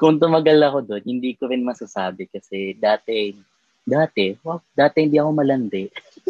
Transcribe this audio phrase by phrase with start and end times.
[0.00, 3.36] kung tumagal ako doon, hindi ko rin masasabi kasi dati,
[3.84, 5.84] dati, wow, dati hindi ako malandi.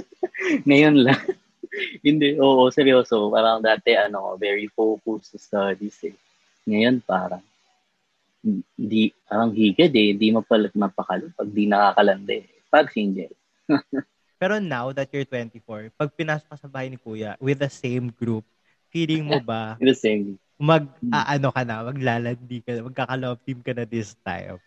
[0.68, 1.22] Ngayon lang.
[2.06, 3.30] hindi, oo, seryoso.
[3.30, 6.18] Parang dati, ano, very focused sa studies eh.
[6.67, 7.46] Ngayon, parang,
[8.75, 10.18] hindi, parang higad eh.
[10.18, 12.43] Hindi mo pala mapakalo pag di nakakalandi.
[12.66, 13.30] Pag single.
[14.43, 18.11] Pero now that you're 24, pag pinasok ka sa bahay ni Kuya with the same
[18.11, 18.43] group,
[18.91, 23.72] feeling mo ba the same mag uh, ano ka na, maglalandi ka, magkaka-love team ka
[23.72, 24.60] na this time?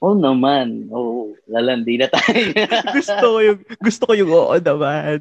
[0.00, 0.88] Oh, naman.
[0.88, 2.56] Oh, lalandi na tayo.
[2.96, 5.20] gusto ko yung, gusto ko yung oo naman.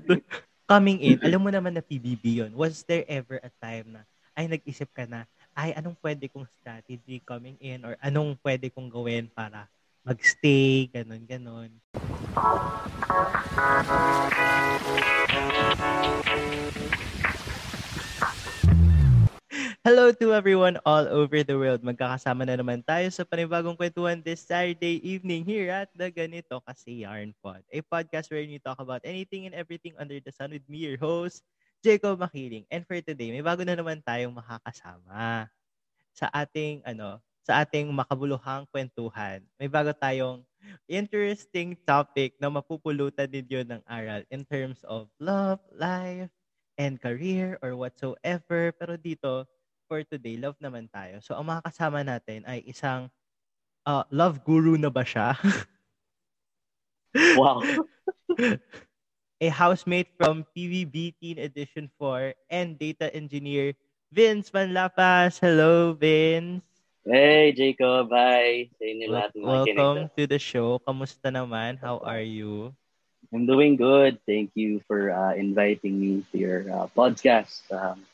[0.65, 2.51] Coming in, alam mo naman na PBB yon.
[2.55, 4.01] Was there ever a time na,
[4.35, 8.91] ay nag-isip ka na, ay anong pwede kong strategy coming in or anong pwede kong
[8.91, 9.67] gawin para
[10.03, 11.71] magstay, ganun, ganun.
[19.85, 21.85] Hello to everyone all over the world.
[21.85, 27.05] Magkakasama na naman tayo sa panibagong kwentuhan this Saturday evening here at the Ganito Kasi
[27.05, 27.61] Yarn Pod.
[27.69, 30.97] A podcast where we talk about anything and everything under the sun with me, your
[30.97, 31.45] host,
[31.85, 32.65] Jacob Makiling.
[32.73, 35.53] And for today, may bago na naman tayong makakasama
[36.17, 39.45] sa ating ano, sa ating makabuluhang kwentuhan.
[39.61, 40.41] May bago tayong
[40.89, 46.33] interesting topic na mapupulutan ninyo ng aral in terms of love, life,
[46.73, 48.73] and career or whatsoever.
[48.73, 49.45] Pero dito,
[49.85, 51.21] for today, love naman tayo.
[51.21, 53.09] So, ang mga kasama natin ay isang
[53.85, 55.37] uh, love guru na ba siya?
[57.39, 57.61] wow.
[59.43, 63.75] A housemate from PVB Teen Edition 4 and data engineer
[64.07, 65.43] Vince Manlapas.
[65.43, 66.63] Hello, Vince.
[67.03, 68.09] Hey, Jacob.
[68.15, 68.71] Hi.
[68.79, 69.35] Sa inyo lahat.
[69.35, 70.79] Welcome to the show.
[70.81, 71.77] Kamusta naman?
[71.77, 72.71] How are you?
[73.35, 74.23] I'm doing good.
[74.23, 77.67] Thank you for uh, inviting me to your uh, podcast.
[77.69, 78.07] Um,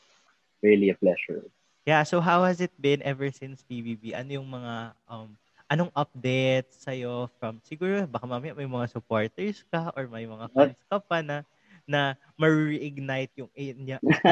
[0.60, 1.46] really a pleasure.
[1.82, 4.14] Yeah, so how has it been ever since PBB?
[4.14, 5.34] Ano yung mga um
[5.66, 10.46] anong update sa iyo from siguro baka mamaya may mga supporters ka or may mga
[10.52, 11.42] fans ka pa na
[11.82, 13.50] na ma-reignite yung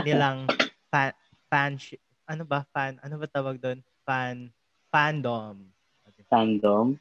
[0.07, 0.47] nilang
[0.93, 1.11] fan,
[1.51, 1.75] fan
[2.31, 2.63] ano ba?
[2.71, 3.83] Fan ano ba tawag doon?
[4.07, 4.55] Fan
[4.95, 5.59] fandom.
[6.31, 6.95] Fandom?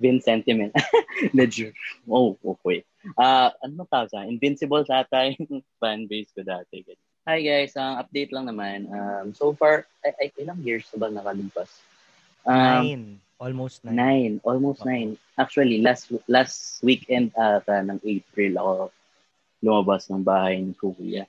[0.00, 0.72] Vin sentiment.
[1.36, 1.76] Medyo
[2.08, 2.80] oh okay
[3.16, 8.00] uh ano tawag sa invincible sa yung fan base ko dati ganyan Hi guys, ang
[8.00, 8.88] uh, update lang naman.
[8.88, 11.68] Um, so far, ay, ay, ilang years na ba nakalipas?
[12.48, 13.04] Um, nine.
[13.36, 13.92] Almost nine.
[13.92, 14.34] Nine.
[14.40, 14.88] Almost okay.
[14.88, 15.10] nine.
[15.36, 18.72] Actually, last last weekend ata ng April ako
[19.60, 21.28] lumabas ng bahay ni Kuya.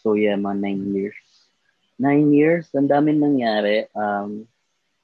[0.00, 1.20] So yeah, mga nine years.
[2.00, 3.92] Nine years, ang dami nangyari.
[3.92, 4.48] Um,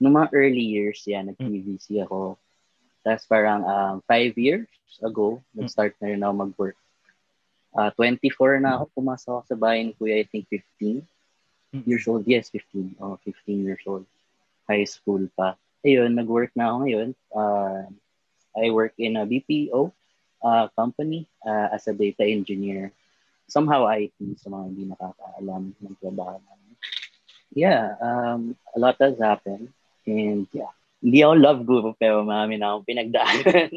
[0.00, 2.40] noong mga early years, yan, nag-PVC ako.
[3.04, 4.68] Tapos parang um, five years
[5.04, 6.81] ago, nag-start na rin ako mag-work
[7.72, 11.00] Uh, 24 na ako, pumasok ako sa bahay ni Kuya, I think 15
[11.72, 11.88] mm-hmm.
[11.88, 12.28] years old.
[12.28, 13.00] Yes, 15.
[13.00, 14.04] Oh, 15 years old.
[14.68, 15.56] High school pa.
[15.82, 17.08] Ayun, nag-work na ako ngayon.
[17.32, 17.88] Uh,
[18.52, 19.90] I work in a BPO
[20.44, 22.92] uh, company uh, as a data engineer.
[23.48, 26.76] Somehow IT sa mga hindi nakakaalam ng trabaho namin.
[27.52, 29.72] Yeah, um, a lot has happened.
[30.04, 30.72] And yeah,
[31.02, 33.70] hindi ako love guru pero marami na akong pinagdaanan.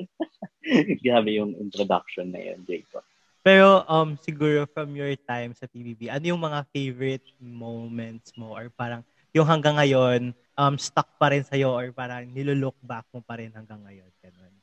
[1.04, 3.04] Grabe yung introduction na yun, Jacob.
[3.46, 8.74] Pero um siguro from your time sa PBB, ano yung mga favorite moments mo or
[8.74, 9.06] parang
[9.38, 13.54] yung hanggang ngayon um stuck pa rin sa or parang nilolook back mo pa rin
[13.54, 14.54] hanggang ngayon ganun.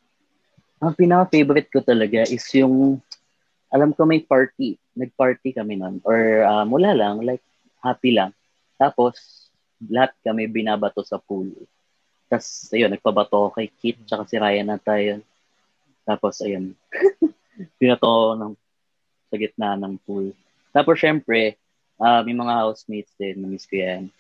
[0.83, 2.99] Ang pinaka-favorite ko talaga is yung
[3.71, 7.47] alam ko may party, nag-party kami noon or um, wala lang like
[7.87, 8.35] happy lang.
[8.83, 9.47] Tapos
[9.79, 11.55] lahat kami binabato sa pool.
[12.27, 15.23] Tapos ayun, nagpabato kay Kit tsaka si Ryan na tayo.
[16.03, 16.75] Tapos ayun,
[17.79, 18.59] binato ng
[19.33, 20.37] sa gitna ng pool.
[20.77, 21.57] Tapos syempre,
[21.97, 24.13] uh, may mga housemates din, na-miss ko yan.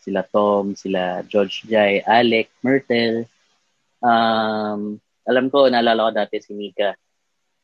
[0.00, 3.28] Sila Tom, sila George Jai, Alec, Myrtle.
[4.00, 4.96] Um,
[5.28, 6.96] alam ko, naalala ko dati si Mika.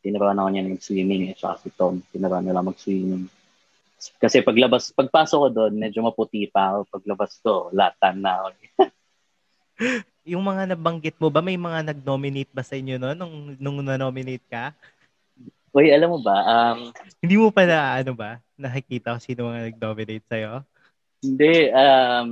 [0.00, 2.04] Tinabahan ako niya ng swimming eh, saka si Tom.
[2.12, 3.28] Tinabahan nila mag-swimming.
[4.16, 7.00] Kasi paglabas, pagpasok ko doon, medyo maputi pa ako.
[7.00, 8.48] Paglabas ko, latan na ako.
[10.32, 14.44] yung mga nabanggit mo ba, may mga nag-nominate ba sa inyo no, nung, nung na-nominate
[14.48, 14.72] ka?
[15.70, 16.90] Uy, alam mo ba, um,
[17.22, 20.66] hindi mo pa na, ano ba, nakikita kung sino mga nag-dominate sa'yo?
[21.22, 22.26] Hindi, um,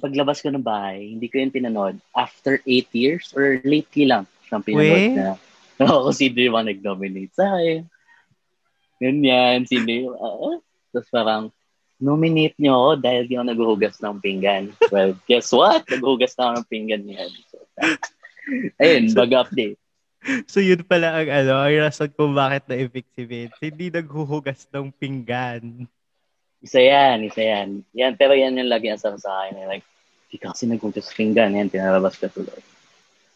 [0.00, 2.00] paglabas ko ng bahay, hindi ko yun pinanood.
[2.16, 5.16] After eight years or lately lang siyang pinanood Wait?
[5.20, 5.36] na.
[5.84, 7.84] Oo, kung sino yung mga nag-dominate sa akin.
[8.98, 10.56] Ganyan, sino yung, uh,
[10.90, 11.44] tapos parang,
[11.98, 14.70] nominate niyo ako dahil di ako naghuhugas ng pinggan.
[14.94, 15.82] Well, guess what?
[15.90, 17.30] Naghuhugas na ako ng pinggan niyan.
[17.50, 17.58] So,
[18.78, 19.78] ayun, bag update.
[20.52, 23.58] so yun pala ang ano, ang rason kung bakit na-evict si Vince.
[23.62, 25.86] Hindi naghuhugas ng pinggan.
[26.58, 27.68] Isa yan, isa yan.
[27.94, 29.62] Yan, pero yan yung lagi ang sa akin.
[29.70, 29.86] Like,
[30.28, 32.60] Di ka kasi nagpuntos pinggan, yan, tinalabas ka tuloy.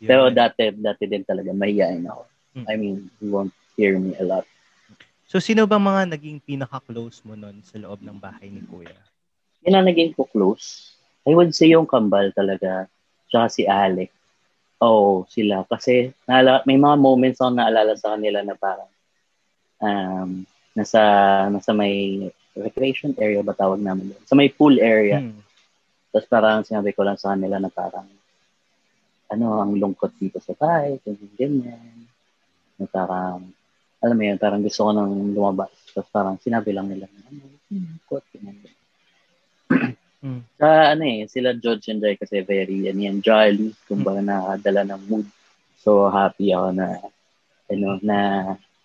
[0.03, 2.23] Pero dati, dati din talaga, mahihain ako.
[2.53, 2.67] Mm.
[2.69, 4.45] I mean, you won't hear me a lot.
[5.25, 8.93] So, sino ba mga naging pinaka-close mo nun sa loob ng bahay ni Kuya?
[9.65, 10.93] Yun ang naging ko close.
[11.25, 12.93] I would say yung kambal talaga.
[13.33, 14.13] Tsaka si Alec.
[14.83, 15.63] Oo, sila.
[15.71, 18.91] Kasi naala, may mga moments ako naalala sa kanila na parang
[19.79, 20.31] um,
[20.75, 21.01] nasa,
[21.55, 22.27] nasa may
[22.59, 24.23] recreation area ba tawag namin doon?
[24.27, 25.23] Sa may pool area.
[25.23, 25.39] Hmm.
[26.11, 28.11] Tapos parang sinabi ko lang sa kanila na parang
[29.33, 32.05] ano, ang lungkot dito sa bahay, ganyan, ganyan.
[32.77, 33.41] Na parang,
[34.05, 35.73] alam mo yun, parang gusto ko nang lumabas.
[35.97, 38.81] Tapos parang sinabi lang nila, ano, lungkot, ganyan, ganyan.
[40.23, 40.43] Mm.
[40.55, 45.03] Sa ano eh, sila George and Jai kasi very, ano yan, jolly, kumbaga nakadala ng
[45.11, 45.27] mood.
[45.83, 46.87] So, happy ako na,
[47.67, 48.19] ano, na,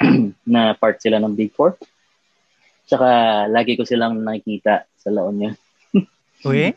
[0.50, 1.78] na part sila ng Big Four.
[2.90, 5.54] Tsaka, lagi ko silang nakikita sa La Union.
[6.50, 6.74] Uy?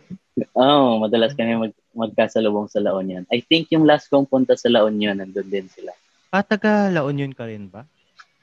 [0.52, 3.24] Oo, oh, madalas kami mag, magkasalubong sa La Union.
[3.32, 5.96] I think yung last kong punta sa La Union, nandun din sila.
[6.28, 7.88] Ah, taga La Union ka rin ba?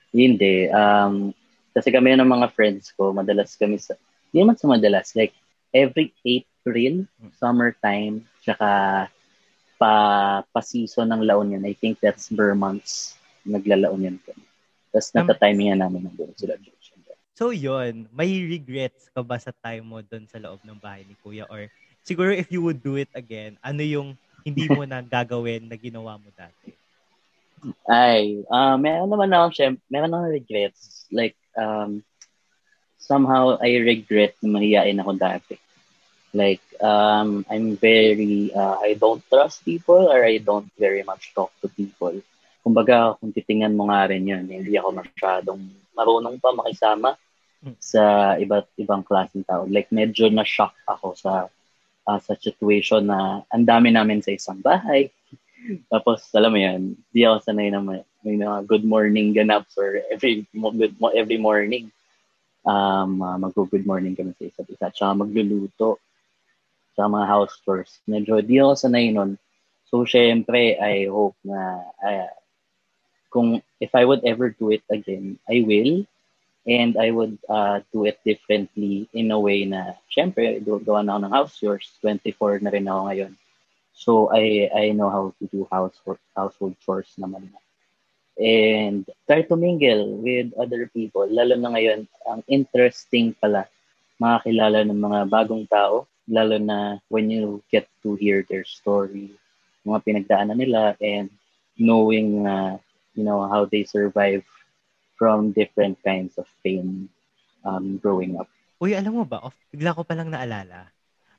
[0.09, 0.65] Hindi.
[0.73, 1.29] Um,
[1.77, 3.93] kasi kami ng mga friends ko, madalas kami sa,
[4.33, 5.37] hindi naman sa madalas, like,
[5.77, 7.05] every April,
[7.37, 9.05] summertime, tsaka
[9.77, 9.93] pa,
[10.41, 13.13] pa season ng La Union, I think that's per months,
[13.45, 14.41] nagla-La Union kami.
[14.89, 16.89] Tapos Um, nagka-timingan namin nandun sila George.
[17.37, 21.13] So, yon may regrets ka ba sa time mo doon sa loob ng bahay ni
[21.21, 21.45] Kuya?
[21.45, 21.69] Or
[22.01, 26.17] siguro if you would do it again, ano yung hindi mo na gagawin na ginawa
[26.17, 26.73] mo dati?
[27.85, 31.05] Ay, uh, meron naman ako, syempre, meron akong regrets.
[31.13, 32.01] Like, um,
[32.97, 35.61] somehow I regret na mahihain ako dati.
[36.33, 41.51] Like, um, I'm very, uh, I don't trust people or I don't very much talk
[41.61, 42.19] to people.
[42.61, 45.61] Kumbaga, kung titingnan mo nga rin yun, hindi ako masyadong
[45.95, 47.15] marunong pa makisama
[47.79, 49.65] sa iba't ibang klaseng tao.
[49.65, 51.47] Like, medyo na-shock ako sa
[52.07, 55.11] uh, sa situation na ang dami namin sa isang bahay.
[55.91, 59.99] Tapos, alam mo yan, di ako sanay na may, may mga good morning ganaps or
[60.07, 61.91] every, mo- good, every morning.
[62.67, 64.87] Um, uh, mag-good morning kami sa isa't isa.
[64.91, 65.99] Tsaka magluluto.
[66.97, 68.01] Tsaka mga house chores.
[68.09, 69.37] Medyo di ako sanay nun.
[69.85, 72.33] So, syempre, I hope na uh,
[73.29, 76.01] kung if I would ever do it again, I will.
[76.65, 81.21] And I would uh, do it differently in a way na, syempre, gawa na ako
[81.21, 81.87] ng house chores.
[82.01, 83.33] 24 na rin ako ngayon.
[83.97, 87.59] So I I know how to do household household chores naman na.
[88.37, 91.25] And try to mingle with other people.
[91.25, 93.65] Lalo na ngayon, ang interesting pala
[94.21, 96.05] makakilala ng mga bagong tao.
[96.27, 99.31] Lalo na when you get to hear their story,
[99.87, 101.31] mga pinagdaanan nila and
[101.79, 102.75] knowing uh,
[103.15, 104.43] you know how they survive
[105.15, 107.07] from different kinds of pain
[107.63, 108.51] um, growing up.
[108.77, 110.93] Uy, alam mo ba, off, bigla ko palang naalala.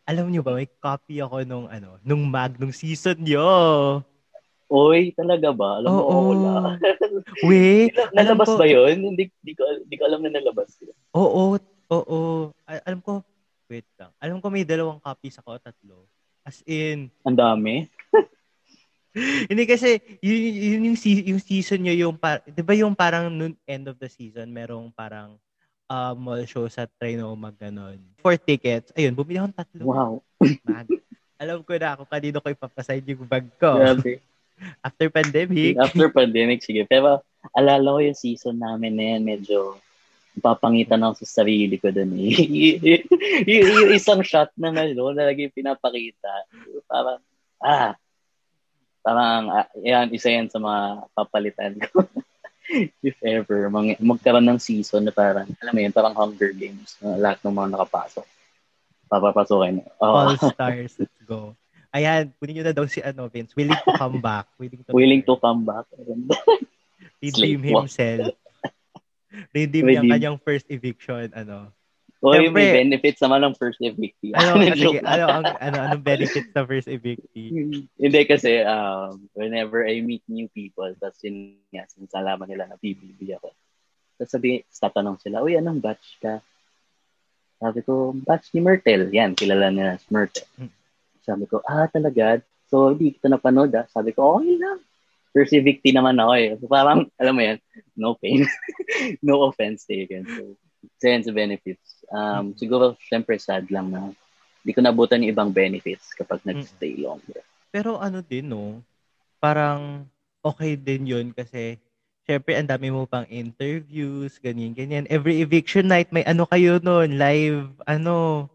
[0.08, 4.00] Alam niyo ba, may copy ako nung ano, nung Magnum season nyo.
[4.68, 5.78] Oy, talaga ba?
[5.78, 6.18] Alam mo, Oo.
[6.34, 6.76] wala.
[7.46, 7.88] We,
[8.18, 8.96] alam Nalabas ko, ba yun?
[9.14, 10.96] Hindi, hindi, ko, hindi ko alam na nalabas yun.
[11.14, 11.56] oo,
[11.92, 12.20] oo.
[12.66, 13.22] Al- alam ko,
[13.68, 14.10] wait lang.
[14.18, 16.08] Alam ko may dalawang copies ako, tatlo.
[16.42, 17.84] As in, Ang dami.
[19.50, 20.98] hindi kasi, yun, yun yung,
[21.36, 24.88] yung season nyo, yung, par- di ba yung parang noon end of the season, merong
[24.96, 25.36] parang
[25.88, 28.00] uh, mall show sa Trinoma, ganon.
[28.20, 29.82] For tickets, ayun, bumili akong tatlo.
[29.84, 30.12] Wow.
[30.64, 30.88] Mag.
[31.42, 33.78] Alam ko na ako kanino ko ipapasign yung bag ko.
[33.78, 34.18] Grabe.
[34.86, 35.78] After pandemic.
[35.78, 36.82] After pandemic, sige.
[36.82, 37.22] Pero
[37.54, 39.78] alala ko yung season namin na yan, medyo
[40.40, 42.32] papangitan ako sa sarili ko dun eh.
[42.58, 43.04] y- y-
[43.44, 46.48] yung isang shot na ano, na lagi pinapakita.
[46.88, 47.20] Parang,
[47.62, 47.92] ah,
[49.00, 50.80] parang, ah, yan, isa yan sa mga
[51.14, 52.04] papalitan ko.
[53.00, 57.16] If ever, mag- magkaroon ng season na parang, alam mo yun, parang Hunger Games, na
[57.16, 58.26] lahat ng mga nakapasok.
[59.08, 59.88] Papapasukin.
[60.04, 60.92] Oh, All stars.
[61.00, 61.56] Let's go.
[61.88, 63.56] Ayan, kunin nyo na daw si ano, Vince.
[63.56, 64.52] Willing to come back.
[64.60, 65.88] Willing to, willing to come back.
[67.22, 68.36] redeem himself.
[69.52, 70.10] Redeem Redeem.
[70.10, 71.72] kanyang first eviction, ano.
[72.18, 74.34] Oy, Siyempre- may benefits naman ng first evictee.
[74.34, 77.54] Ano, sige, ano, ang, ano, anong benefits sa first evictee?
[78.02, 83.38] Hindi kasi, um, whenever I meet new people, tapos yun nga, sinasalaman nila na PBB
[83.38, 83.54] ako.
[84.18, 86.42] Tapos sabi, tatanong sila, uy, anong batch ka?
[87.62, 89.14] Sabi ko, batch ni Myrtle.
[89.14, 90.46] Yan, kilala nila si Myrtle.
[90.58, 90.74] Hmm.
[91.22, 92.42] Sabi ko, ah, talaga?
[92.66, 93.86] So, hindi kita napanood ah.
[93.94, 94.78] Sabi ko, okay lang.
[95.32, 96.48] First evictee naman ako eh.
[96.58, 97.58] So, parang, alam mo yan,
[97.94, 98.44] no pain.
[99.26, 100.24] no offense taken.
[100.24, 100.56] So,
[100.98, 102.02] sense benefits.
[102.08, 104.12] Um, siguro, syempre, sad lang na
[104.62, 107.40] hindi ko nabutan yung ibang benefits kapag nag-stay longer.
[107.72, 108.80] Pero ano din, no?
[109.38, 110.08] Parang
[110.42, 111.78] okay din yun kasi
[112.28, 115.04] syempre ang dami mo pang interviews, ganyan, ganyan.
[115.08, 118.48] Every eviction night, may ano kayo nun, live, ano,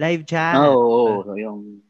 [0.00, 0.56] live chat.
[0.56, 1.82] Oo, oh, so yung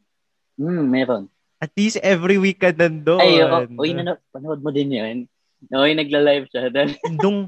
[0.61, 1.32] Hmm, meron.
[1.63, 3.23] At least every week ka nandun.
[3.23, 3.63] Ay, oo.
[3.79, 5.19] Uy, nano, panood mo din yun.
[5.71, 6.75] Uy, nagla-live siya.
[7.23, 7.47] Nung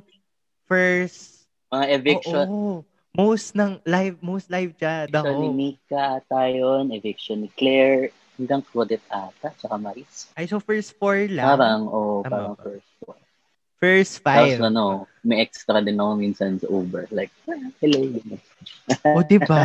[0.70, 2.46] first, mga eviction.
[2.46, 5.74] oo, most ng live, most live chat Eviction ni.
[5.74, 6.94] Mika ata yun.
[6.94, 8.14] Eviction ni Claire.
[8.38, 9.50] Hanggang Claudette ata.
[9.58, 10.30] Tsaka Maris.
[10.38, 11.58] Ay, so first four lang.
[11.58, 12.62] Parang, oo, Tama parang ba?
[12.70, 13.22] first one.
[13.82, 14.62] First Tapos five.
[14.62, 17.10] ano, may extra din ako minsan sa Uber.
[17.10, 18.06] Like, ah, hello.
[19.10, 19.58] o, di ba?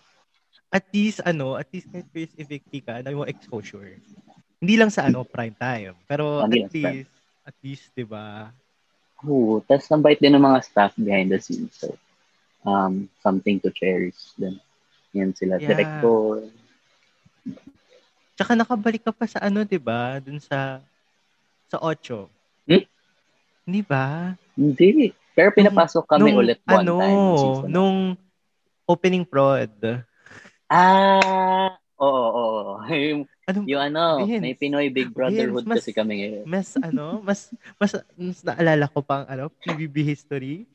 [0.70, 3.98] At least, ano, at least kahit first evictee ka, dami mo exposure.
[4.62, 5.98] Hindi lang sa, ano, prime time.
[6.06, 6.82] Pero Hindi at prime.
[7.02, 7.12] least,
[7.42, 8.54] at least, di ba?
[9.26, 9.58] Oo.
[9.60, 11.74] Tapos ang bait din ng mga staff behind the scenes.
[11.74, 11.98] So,
[12.62, 14.62] um, something to cherish din.
[15.10, 15.74] Yan sila, Yeah.
[15.74, 16.46] director.
[18.38, 20.22] Tsaka nakabalik ka pa sa ano, di ba?
[20.22, 20.78] Dun sa,
[21.66, 22.30] sa Ocho.
[22.64, 22.86] Hmm?
[23.66, 24.38] Hindi ba?
[24.54, 25.10] Hindi.
[25.34, 27.18] Pero pinapasok kami Nung, ulit one ano, time.
[27.36, 27.68] season.
[27.68, 27.98] nung
[28.86, 29.70] opening prod.
[30.70, 32.72] Ah, oo, oo.
[32.86, 34.38] Yung, Ano, yung ano, Vince.
[34.38, 36.44] may Pinoy Big Brotherhood Vince, mas- kasi kami ngayon.
[36.46, 40.70] mas ano, mas mas, mas naalala ko pang ano, PBB history.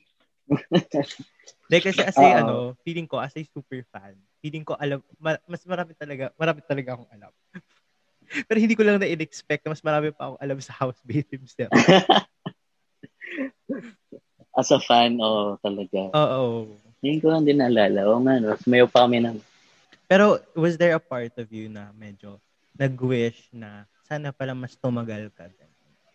[1.72, 5.40] Dahil kasi as a, ano, feeling ko as a super fan, feeling ko alam ma-
[5.48, 7.32] mas marami talaga, marami talaga akong alam.
[8.52, 11.72] Pero hindi ko lang na-expect na mas marami pa akong alam sa housemate himself.
[14.56, 16.12] As a fan, oo, talaga.
[16.16, 16.80] Oo.
[17.00, 18.08] Hindi ko lang din naalala.
[18.08, 18.56] Oo nga, no.
[18.68, 19.36] Mayo pa kami ng
[20.06, 22.38] Pero was there a part of you na medyo
[22.78, 25.50] nag-wish na sana pala mas tumagal ka?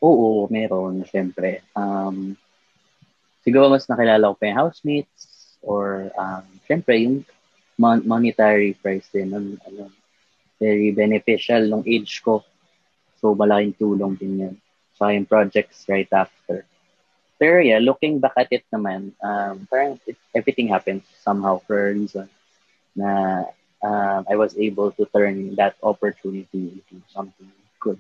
[0.01, 1.61] Oo, meron, syempre.
[1.75, 2.39] Um,
[3.43, 7.27] siguro mas nakilala ko pa yung housemates or um, syempre yung
[7.77, 9.35] mon- monetary price din.
[9.35, 9.91] Ano, ano,
[10.61, 12.45] very beneficial nung age ko.
[13.19, 14.55] So, malaking tulong din yan.
[14.97, 16.65] So, yung projects right after.
[17.41, 21.97] Pero yeah, looking back at it naman, um, parang it, everything happens somehow for a
[21.97, 22.29] reason
[22.93, 23.45] na
[23.81, 27.99] um, I was able to turn that opportunity into something good.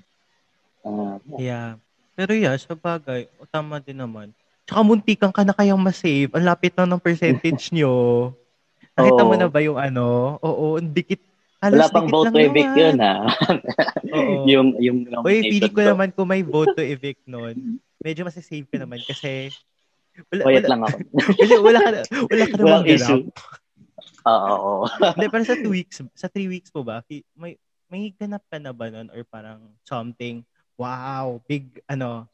[0.84, 1.40] Uh, yeah.
[1.40, 1.68] Yeah.
[2.14, 4.32] Pero yeah, sa bagay, o, tama din naman.
[4.68, 6.30] Tsaka muntikan ka na kayang masave.
[6.36, 8.30] Ang lapit na ng percentage nyo.
[8.92, 10.36] Nakita mo na ba yung ano?
[10.44, 11.20] Oo, ang dikit.
[11.60, 12.80] Halos Wala pang vote to evict naman.
[12.80, 13.14] yun, ha?
[14.16, 14.32] Oo.
[14.52, 18.80] yung, yung nomination feeling ko naman kung may vote to evict nun, medyo masasave ka
[18.80, 19.52] naman kasi
[20.32, 20.96] wala, Quiet wala, lang ako.
[21.36, 23.22] kasi wala ka, na- wala ka namang issue.
[24.26, 24.88] Oo.
[25.16, 27.00] Hindi, pero sa two weeks, sa three weeks po ba,
[27.36, 27.56] may,
[27.88, 30.44] may ganap ka na ba nun or parang something,
[30.76, 32.28] wow, big, ano,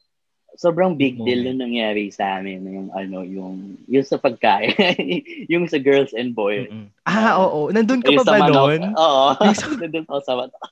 [0.57, 1.27] Sobrang big Moment.
[1.29, 2.65] deal yung nangyari sa amin.
[2.65, 4.73] Yung, ano, yung, yung sa pagkain.
[5.53, 6.65] yung sa girls and boys.
[6.65, 6.89] mm-mm.
[7.05, 8.89] ah, oo, nandun ka pa ba nun?
[8.97, 9.37] Oo.
[9.85, 10.63] Nandun ako sa manok.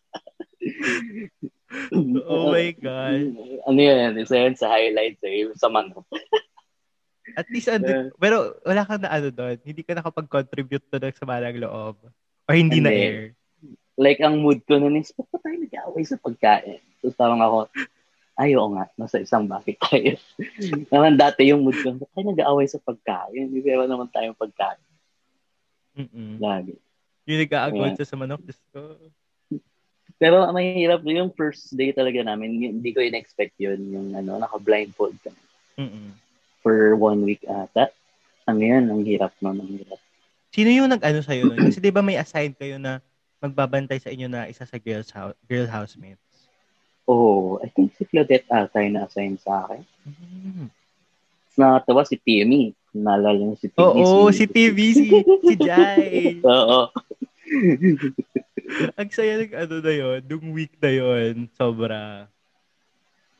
[2.25, 3.35] Oh my God.
[3.69, 4.17] Ano yan?
[4.17, 5.53] Isa yan sa highlights eh.
[5.53, 6.01] Sa manok.
[7.35, 11.43] At least, andun, pero wala ka na ano doon, hindi ka nakapag-contribute to ng sama
[11.43, 11.99] ng loob.
[12.47, 13.35] Or hindi na air.
[13.95, 16.83] Like, ang mood ko nun is, ba't pa tayo nag-away sa pagkain?
[16.99, 17.71] So, parang ako,
[18.35, 20.19] ay, oo nga, nasa isang bakit tayo.
[20.91, 23.51] naman dati yung mood ko, ba't tayo nag-away sa pagkain?
[23.51, 24.83] Hindi ba naman tayong pagkain?
[25.95, 26.43] Mm-mm.
[26.43, 26.75] Lagi.
[27.25, 27.99] Yung nag-aagod Yeah.
[28.03, 28.99] sa sa manok, Diyos ko.
[30.15, 35.39] Pero mahirap, yung first day talaga namin, hindi ko in-expect yun, yung ano, naka-blindfold kami
[35.75, 36.15] Mm-mm.
[36.65, 37.93] For one week ata.
[38.49, 40.01] Ang yun, ang hirap no, ang hirap.
[40.49, 41.69] Sino yung nag-ano sa'yo nun?
[41.69, 43.05] Kasi di ba may assign kayo na
[43.37, 46.49] magbabantay sa inyo na isa sa girls house, girl housemates?
[47.05, 49.85] Oh, I think si Claudette ata yung na-assign sa akin.
[50.09, 50.73] Mm.
[51.53, 52.73] Nakatawa si Timmy.
[52.97, 54.01] Naalala niyo si Timmy.
[54.01, 56.39] Oo, si TV, si, si Jai.
[56.49, 56.89] Oo.
[58.97, 62.25] Ang saya ng ano na yun, yung week na yun, sobra.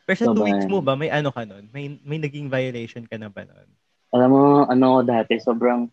[0.06, 1.66] Pero sa two weeks mo ba, may ano ka nun?
[1.74, 3.68] May, may naging violation ka na ba nun?
[4.14, 5.90] Alam mo, ano dati, sobrang,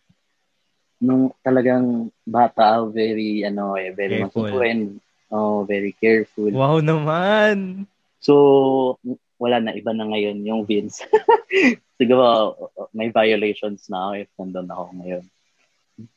[1.01, 5.01] nung talagang bata very, ano eh, very masukuin.
[5.33, 6.53] Oh, very careful.
[6.53, 7.89] Wow naman!
[8.21, 9.01] So,
[9.41, 11.03] wala na, iba na ngayon yung Vince.
[11.99, 12.55] Siguro,
[12.93, 15.25] may violations na ako if nandun ako ngayon.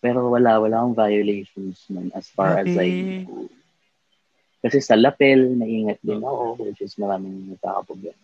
[0.04, 3.48] Pero wala, wala akong violations nun as far as I know.
[4.66, 8.18] Kasi sa lapel, naingat din ako, which is maraming nagkakaproblema.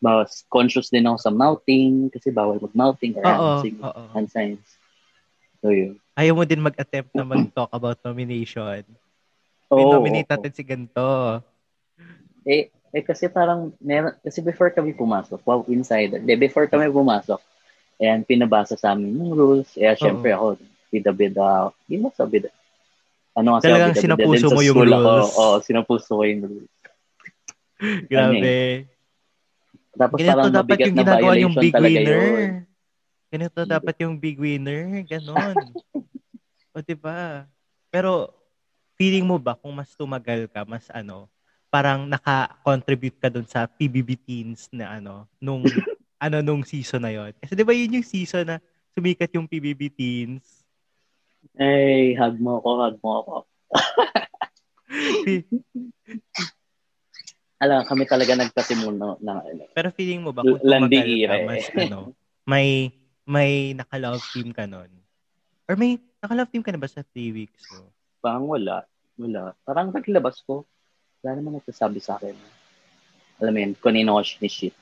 [0.00, 3.60] Bawas, conscious din ako sa mouthing, kasi bawal mag-mouthing or Oo,
[4.16, 4.64] hand, signs.
[5.60, 6.00] So, yun.
[6.16, 8.80] Ayaw mo din mag-attempt na mag-talk about nomination.
[9.68, 10.32] Oo, May-nominate oo.
[10.40, 11.04] natin si ganito.
[12.48, 17.38] Eh, eh kasi parang, meron, kasi before kami pumasok, wow, insider, de, before kami pumasok,
[18.00, 19.68] ayan, pinabasa sa amin yung rules.
[19.76, 20.56] Eh, syempre ako,
[20.88, 22.48] bida-bida, hindi mo sa bida.
[23.32, 25.30] Ano kasi Talagang ako, sinapuso mo yung rules.
[25.36, 26.72] Oo, sinapuso ko yung rules.
[28.06, 28.86] Grabe.
[29.92, 32.24] Tapos Ganito parang dapat yung na ginagawa yung big winner.
[32.24, 32.50] yun.
[33.32, 34.84] Ganito dapat yung big winner.
[35.08, 35.56] Ganon.
[36.76, 37.48] o diba?
[37.92, 38.32] Pero,
[38.96, 41.28] feeling mo ba kung mas tumagal ka, mas ano,
[41.72, 45.64] parang naka-contribute ka dun sa PBB Teens na ano, nung
[46.22, 47.34] ano nung season na yon.
[47.40, 48.56] Kasi 'di ba yun yung season na
[48.94, 50.61] sumikat yung PBB Teens?
[51.60, 53.34] Ay, hug mo ako, hug mo ako.
[57.62, 59.64] Alam, kami talaga nagpasimula ng ano.
[59.70, 62.10] Pero feeling mo ba kung tumagal ka, mas ano,
[62.42, 62.90] may
[63.22, 64.90] may naka-love team ka nun?
[65.70, 67.86] Or may naka-love team ka na ba sa three weeks mo?
[68.18, 68.82] Parang wala.
[69.14, 69.54] Wala.
[69.62, 70.66] Parang naglabas ko.
[71.22, 72.34] Wala naman nagsasabi sa akin.
[73.38, 74.74] Alam mo yun, kanino ko sinishit.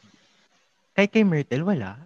[0.96, 2.00] Kay kay Myrtle, wala?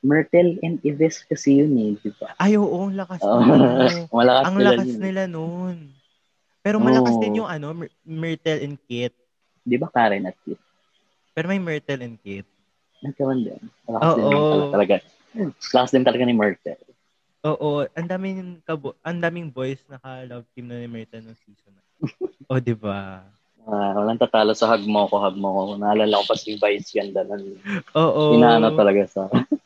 [0.00, 2.32] Myrtle and Ives kasi yun eh, di ba?
[2.40, 3.68] Ay, oo, ang lakas Oh, nila.
[4.16, 5.00] malakas ang sila lakas yun.
[5.00, 5.76] nila nun.
[6.60, 7.20] Pero malakas Oo.
[7.20, 9.12] din yung ano, Myr- Myrtle and Kit.
[9.60, 10.56] Di ba Karen at Kit?
[11.32, 12.48] Pero may Myrtle and Kit.
[13.00, 13.60] Nagkaroon din.
[13.86, 14.32] Lakas din Oo.
[14.32, 14.94] naman talaga.
[15.72, 16.80] Lakas din talaga ni Myrtle.
[17.40, 21.82] Oo, ang daming kabo, ang daming boys naka-love team na ni Myrtle nung season na.
[22.52, 23.24] o, di ba?
[23.64, 25.60] Ah, walang tatalo sa hug mo ko, hug mo ko.
[25.76, 27.56] Naalala ko pa si Vice ganda nun.
[27.92, 28.32] Oo.
[28.32, 29.28] Inaano talaga sa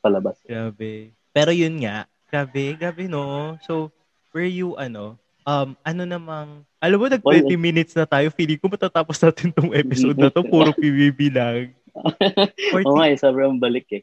[0.00, 0.40] palabas.
[0.42, 1.12] Grabe.
[1.30, 3.54] Pero yun nga, grabe, grabe no.
[3.62, 3.94] So,
[4.34, 6.48] were you ano, um, ano namang,
[6.80, 8.28] alam mo, nag 20 minutes na tayo.
[8.32, 10.42] Feeling ko matatapos natin tong episode na to.
[10.44, 11.76] Puro PBB lang.
[12.72, 14.02] 40 Oo nga, eh, sobrang balik eh.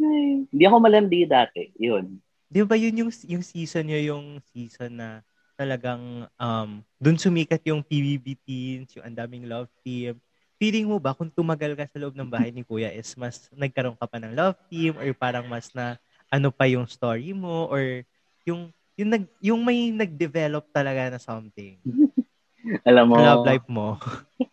[0.00, 1.72] Ay, Hindi ako malandi dati.
[1.80, 2.20] Yun.
[2.46, 5.10] Di ba yun yung, yung season nyo, yung season na
[5.56, 10.20] talagang um, dun sumikat yung PBB teens, yung ang daming love team.
[10.56, 13.96] Feeling mo ba kung tumagal ka sa loob ng bahay ni Kuya is mas nagkaroon
[13.96, 16.00] ka pa ng love team or parang mas na
[16.32, 18.00] ano pa yung story mo or
[18.48, 21.76] yung yung nag yung may nag-develop talaga na something.
[22.88, 24.00] Alam mo, love life mo.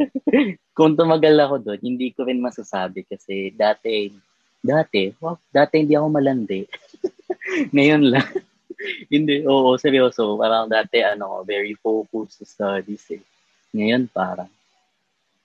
[0.78, 4.12] kung tumagal ako doon, hindi ko rin masasabi kasi dati,
[4.60, 6.68] dati, wow, dati hindi ako malandi.
[7.76, 8.28] Ngayon lang.
[9.08, 10.36] hindi, oo, seryoso.
[10.36, 13.24] Parang dati, ano, very focused sa studies eh.
[13.74, 14.52] Ngayon, parang,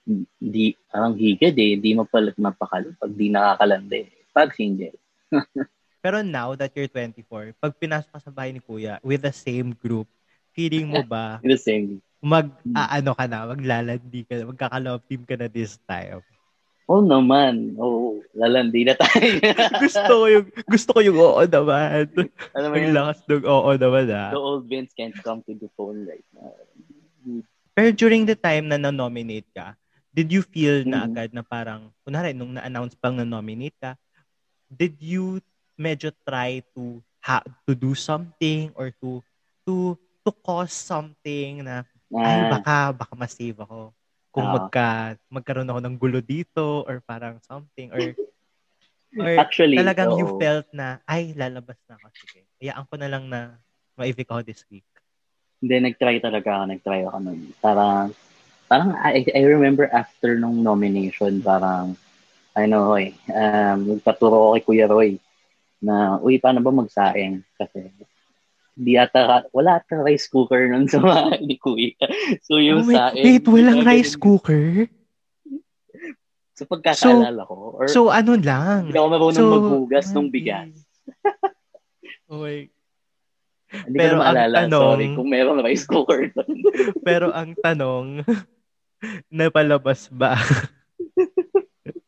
[0.09, 1.77] hindi, parang higad eh.
[1.77, 4.09] Hindi mapalit mapakalo pag di nakakalandi.
[4.33, 4.97] Pag single.
[6.03, 9.75] Pero now that you're 24, pag pinasok ka sa bahay ni Kuya with the same
[9.75, 10.07] group,
[10.55, 12.01] feeling mo ba The same.
[12.19, 16.19] mag aano ka na, maglalandi ka, magkaka-love team ka na this time.
[16.89, 17.77] Oo naman.
[17.77, 19.39] Oo, lalandi na tayo.
[19.85, 22.09] gusto ko yung gusto ko yung oo naman.
[22.57, 24.33] Alam mo Ang yun, lakas ng oo naman ah.
[24.33, 26.49] the old Vince can't come to the phone right now.
[27.71, 29.77] Pero during the time na na-nominate ka,
[30.19, 31.07] did you feel na Mhm.
[31.07, 33.95] agad na parang, kunwari, nung na-announce pang na-nominate ka,
[34.67, 35.39] did you
[35.79, 39.23] medyo try to ha- to do something or to
[39.63, 39.95] to
[40.27, 41.87] to cause something na
[42.19, 43.95] ay Ah, baka baka ma-save ako
[44.29, 44.53] kung Ah.
[44.59, 44.87] magka
[45.31, 48.03] magkaroon ako ng gulo dito or parang something or
[49.23, 50.35] or actually, talagang you oo.
[50.35, 52.43] felt na ay lalabas na ako sige.
[52.59, 53.55] Hayaan ko na lang na
[53.95, 54.85] ma-evict ako this week.
[55.63, 56.63] Hindi, nag-try talaga ako.
[56.75, 57.39] Nag-try ako nun.
[57.63, 58.11] Parang,
[58.69, 61.97] parang I, I remember after nung nomination, parang,
[62.53, 65.17] ano eh, um, nagpaturo ko kay Kuya Roy
[65.79, 67.41] na, uy, paano ba magsaing?
[67.55, 67.89] Kasi,
[68.75, 71.97] di ata, wala ata rice cooker nun sa bahay ni Kuya.
[72.45, 73.23] So, yung Oh, wait, saing.
[73.25, 74.85] wait, walang rice cooker?
[76.53, 77.55] Sa pagkakaalala ko.
[77.73, 78.91] Or, So ano lang?
[78.91, 80.31] hindi ako marunong so- maghugas ng Ay.
[80.31, 80.71] bigas.
[82.29, 82.69] Oh my
[83.69, 84.57] Hindi Pero ko na ang maalala.
[84.59, 86.21] tanong- Sorry kung meron rice cooker.
[87.07, 88.21] Pero ang tanong,
[89.31, 90.35] napalabas ba?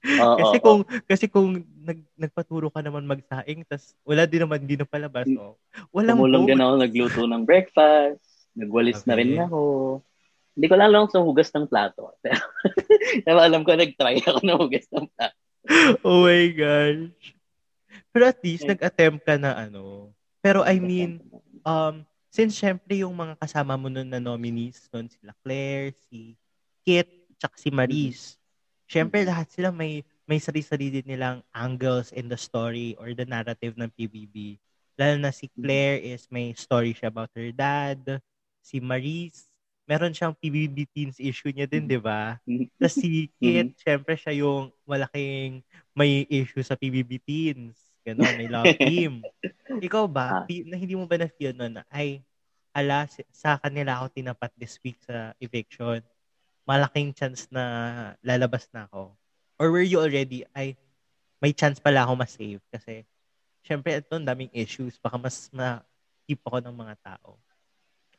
[0.01, 0.63] Oo, kasi oo.
[0.65, 1.49] kung kasi kung
[1.81, 5.55] nag, nagpaturo ka naman magsaing tas wala din naman hindi na palabas oh.
[5.93, 8.49] Walang Tumulong din ako nagluto ng breakfast.
[8.57, 9.45] Nagwalis na rin Okay.
[9.47, 9.61] ako.
[10.51, 12.11] Hindi ko lang alam sa hugas ng plato.
[12.23, 12.43] Pero,
[13.23, 15.39] pero alam ko nag-try ako ng hugas ng plato.
[16.03, 17.15] Oh my gosh.
[18.11, 18.75] Pero at least Okay.
[18.75, 20.11] nag-attempt ka na ano.
[20.43, 21.23] Pero I mean,
[21.63, 26.35] um, since syempre yung mga kasama mo nun na nominees nun, sila Claire, si
[26.81, 28.37] Kit, tsaka si Maris,
[28.85, 33.75] syempre lahat sila may may sarili-sarili din nilang angles in the story or the narrative
[33.75, 34.55] ng PBB.
[34.95, 37.99] Lalo na si Claire is may story siya about her dad.
[38.61, 39.49] Si Maris,
[39.83, 42.39] meron siyang PBB teens issue niya din, di ba?
[42.79, 45.59] Tapos si Kit, syempre siya yung malaking
[45.91, 47.75] may issue sa PBB teens.
[48.01, 49.19] Ganon, may love team.
[49.67, 50.45] Ikaw ba, Ah.
[50.47, 52.23] na hindi mo ba na-feel nun na, ay,
[52.71, 55.99] ala, sa kanila ako tinapat this week sa eviction.
[56.65, 59.13] Malaking chance na lalabas na ako.
[59.61, 60.77] Or were you already, ay,
[61.41, 63.05] may chance pala ako ma-save kasi
[63.65, 64.97] syempre ito, ang daming issues.
[65.01, 67.37] Baka mas ma-keep ako ng mga tao.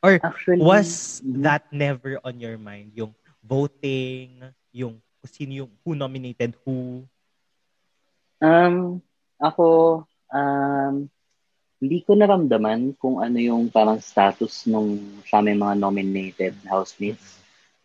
[0.03, 1.47] Or Actually, was mhm.
[1.47, 2.91] that never on your mind?
[2.91, 4.43] Yung voting,
[4.75, 7.07] yung kung sino yung who nominated who?
[8.43, 8.99] Um,
[9.39, 11.07] ako, um,
[11.79, 17.42] hindi ko naramdaman kung ano yung parang status nung sa aming mga nominated housemates.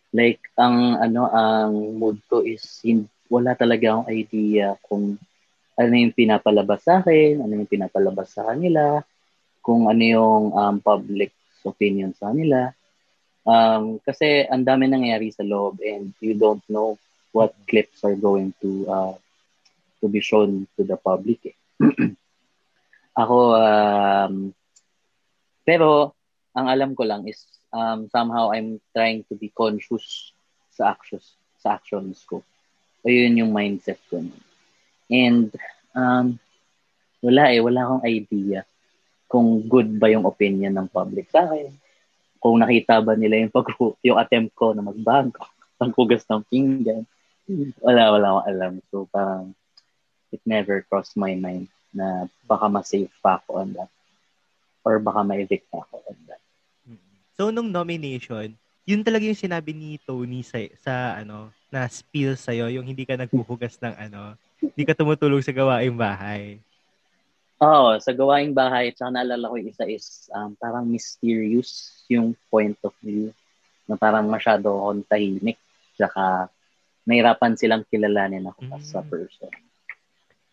[0.09, 5.21] Like, ang ano, ang mood ko is in, wala talaga akong idea kung
[5.79, 8.99] ano yung pinapalabas sa akin, ano yung pinapalabas sa kanila,
[9.61, 11.31] kung ano yung um, public
[11.63, 12.73] opinion sa kanila.
[13.47, 16.99] Um, kasi ang dami nangyayari sa loob and you don't know
[17.31, 19.15] what clips are going to uh,
[20.01, 21.53] to be shown to the public.
[21.53, 21.55] Eh.
[23.21, 24.51] Ako, um,
[25.63, 26.17] pero
[26.55, 30.33] ang alam ko lang is um, somehow I'm trying to be conscious
[30.73, 32.43] sa actions, sa actions ko.
[33.01, 34.23] So, yun yung mindset ko.
[35.09, 35.49] And
[35.95, 36.37] um,
[37.19, 38.63] wala eh, wala akong idea
[39.29, 41.69] kung good ba yung opinion ng public sa akin.
[42.39, 43.67] Kung nakita ba nila yung, pag
[44.01, 45.45] yung attempt ko na magbangko,
[45.79, 47.03] paghugas ng pinggan.
[47.81, 48.73] Wala, wala akong alam.
[48.89, 49.53] So, parang
[50.29, 53.91] it never crossed my mind na baka ma-save pa ako on that.
[54.85, 56.38] Or baka ma-evict pa ako on that.
[57.39, 58.51] So, nung nomination,
[58.83, 63.15] yun talaga yung sinabi ni Tony sa, sa ano, na spill sa'yo, yung hindi ka
[63.15, 66.59] naghuhugas ng ano, hindi ka tumutulong sa gawaing bahay.
[67.63, 72.75] Oo, sa gawaing bahay, tsaka naalala ko yung isa is um, parang mysterious yung point
[72.83, 73.31] of view
[73.87, 75.55] na parang masyado akong tahimik.
[75.95, 76.51] Tsaka
[77.07, 78.75] nahirapan silang kilalanin ako mm.
[78.75, 79.07] as a mm.
[79.07, 79.53] person.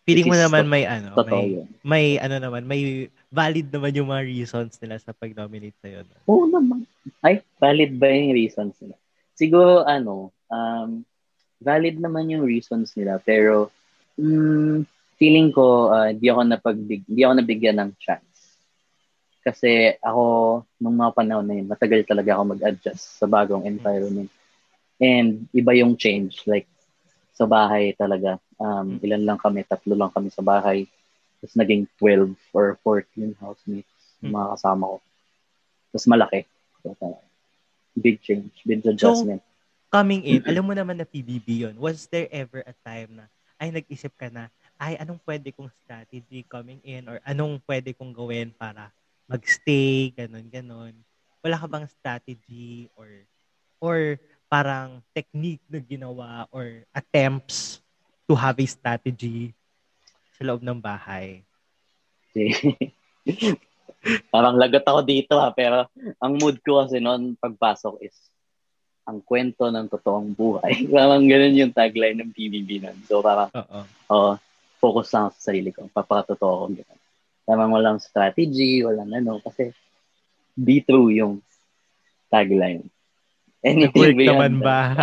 [0.07, 4.79] Feeling mo naman may ano, may, may ano naman, may valid naman yung mga reasons
[4.79, 6.07] nila sa pag-nominate sa'yo.
[6.31, 6.87] Oo naman.
[7.19, 8.95] Ay, valid ba yung reasons nila?
[9.35, 11.03] Siguro, ano, um,
[11.59, 13.67] valid naman yung reasons nila, pero
[14.15, 14.87] mm,
[15.19, 18.55] feeling ko, uh, di ako napagbig, di ako nabigyan ng chance.
[19.43, 24.31] Kasi ako, nung mga panahon na yun, matagal talaga ako mag-adjust sa bagong environment.
[25.03, 26.47] And iba yung change.
[26.47, 26.67] Like,
[27.35, 28.39] sa bahay talaga.
[28.57, 30.89] Um, ilan lang kami, tatlo lang kami sa bahay.
[31.37, 34.33] Tapos naging 12 or 14 housemates, hmm.
[34.33, 34.97] mga kasama ko.
[35.93, 36.41] Tapos malaki.
[36.81, 36.93] So,
[37.97, 39.41] big change, big adjustment.
[39.41, 41.75] So, coming in, alam mo naman na PBB yon.
[41.77, 43.25] Was there ever a time na,
[43.57, 48.13] ay nag-isip ka na, ay anong pwede kong strategy coming in or anong pwede kong
[48.13, 48.93] gawin para
[49.25, 50.93] magstay, ganun, ganun.
[51.41, 53.09] Wala ka bang strategy or
[53.77, 54.17] or
[54.47, 57.83] parang technique na ginawa or attempts
[58.27, 59.55] to have a strategy
[60.35, 61.41] sa loob ng bahay?
[64.33, 65.89] parang lagot ako dito ha, pero
[66.21, 68.15] ang mood ko kasi noon pagpasok is
[69.07, 70.83] ang kwento ng totoong buhay.
[70.95, 72.97] parang ganun yung tagline ng PBB nun.
[73.07, 73.79] So parang, oo,
[74.11, 74.35] uh
[74.77, 75.89] focus lang sa sarili ko.
[75.89, 76.65] Papakatotoo ko.
[76.69, 76.99] Ganun.
[77.47, 79.73] Parang walang strategy, walang ano, kasi
[80.53, 81.41] be true yung
[82.29, 82.85] tagline.
[83.65, 84.79] Anything Nag-work naman ba?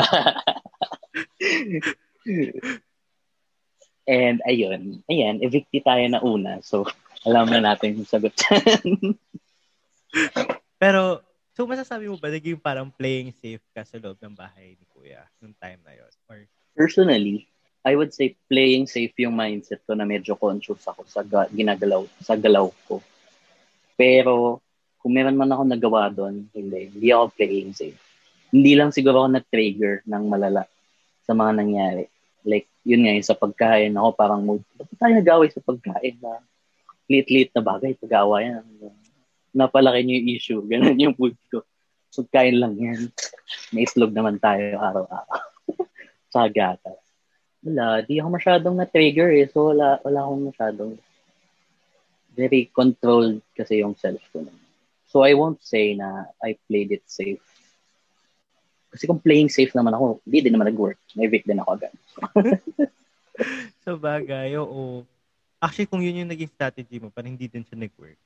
[4.04, 6.60] And ayun, ayan, evicti tayo na una.
[6.60, 6.84] So,
[7.24, 8.36] alam na natin yung sagot
[10.82, 11.24] Pero,
[11.56, 15.24] so masasabi mo ba naging parang playing safe ka sa loob ng bahay ni Kuya
[15.40, 16.12] nung time na yon?
[16.28, 16.44] Or...
[16.76, 17.48] Personally,
[17.80, 22.04] I would say playing safe yung mindset ko na medyo conscious ako sa ga- ginagalaw,
[22.20, 23.00] sa galaw ko.
[23.96, 24.60] Pero,
[25.00, 28.04] kung meron man ako nagawa doon, hindi, hindi ako playing safe
[28.54, 30.62] hindi lang siguro ako nag-trigger ng malala
[31.26, 32.06] sa mga nangyari.
[32.44, 34.44] Like, yun nga, yung sa pagkain, ako parang,
[34.76, 36.44] bakit tayo nag-away sa pagkain na
[37.08, 38.64] lit-lit na bagay, pag-away yan.
[39.56, 40.60] Napalaki niyo yung issue.
[40.70, 41.64] Ganun yung mood ko.
[42.14, 43.10] Pagkain lang yan.
[43.72, 45.40] May islog naman tayo araw-araw.
[46.34, 47.00] sa gatas.
[47.64, 49.48] Wala, di ako masyadong na-trigger eh.
[49.48, 50.92] So, wala, wala akong masyadong
[52.34, 54.44] very controlled kasi yung self ko.
[55.08, 57.53] So, I won't say na I played it safe
[58.94, 61.02] kasi kung playing safe naman ako, hindi din naman nag-work.
[61.18, 61.92] May din ako agad.
[63.82, 65.02] so bagay, oo.
[65.58, 68.22] Actually, kung yun yung naging strategy mo, parang hindi din siya nag-work.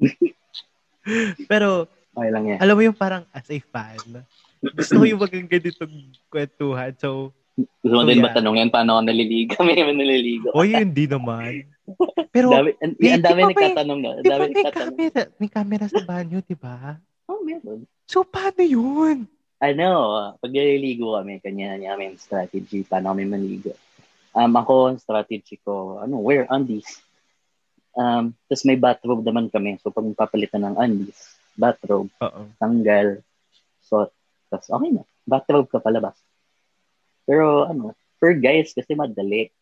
[1.50, 1.84] Pero,
[2.16, 2.58] okay lang yan.
[2.64, 4.24] alam mo yung parang as a fan,
[4.64, 6.96] gusto ko yung magang ganitong kwentuhan.
[6.96, 7.36] So,
[7.84, 8.32] gusto mo so, din yeah.
[8.32, 9.60] ba tanongin paano ako naliligo?
[9.68, 10.48] May naman naliligo.
[10.56, 11.68] O, yun, hindi naman.
[12.32, 14.10] Pero, dami, ang, di, ang dami nagtatanong na.
[14.24, 16.96] Di ba may camera, may camera sa banyo, di ba?
[17.28, 17.84] Oh, meron.
[18.08, 19.28] So, paano yun?
[19.62, 19.88] Ano,
[20.42, 23.78] pag naliligo kami, kanya niya kami strategy, paano kami maligo.
[24.34, 26.98] Um, ako, ang strategy ko, ano, wear undies.
[27.94, 29.78] Um, Tapos may bathrobe naman kami.
[29.78, 32.50] So, pag papalitan ng undies, bathrobe, Uh-oh.
[32.58, 33.22] tanggal,
[33.86, 34.10] so,
[34.50, 35.06] tapos okay na.
[35.22, 36.18] Bathrobe ka palabas.
[37.22, 39.54] Pero, ano, for guys, kasi madali.